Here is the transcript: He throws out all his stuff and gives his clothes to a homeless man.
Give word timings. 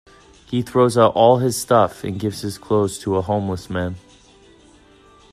He 0.47 0.63
throws 0.63 0.97
out 0.97 1.13
all 1.13 1.37
his 1.37 1.61
stuff 1.61 2.03
and 2.03 2.19
gives 2.19 2.41
his 2.41 2.57
clothes 2.57 2.97
to 2.97 3.17
a 3.17 3.21
homeless 3.21 3.69
man. 3.69 3.97